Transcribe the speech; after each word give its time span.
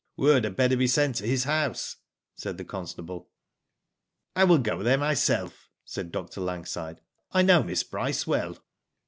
"Word 0.17 0.45
had 0.45 0.55
better 0.55 0.75
be 0.75 0.87
sent 0.87 1.17
to 1.17 1.27
his 1.27 1.43
house," 1.43 1.97
said 2.33 2.57
the 2.57 2.65
constable. 2.65 3.29
'* 3.81 4.35
I 4.35 4.45
will 4.45 4.57
go 4.57 4.81
there 4.81 4.97
myself," 4.97 5.69
said 5.85 6.11
Dr. 6.11 6.41
Langside. 6.41 7.01
I 7.31 7.43
know 7.43 7.61
Miss 7.61 7.83
Bryce 7.83 8.25
well." 8.25 8.57